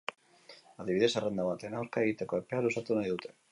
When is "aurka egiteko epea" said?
1.83-2.65